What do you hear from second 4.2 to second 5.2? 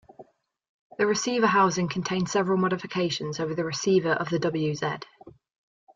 the wz.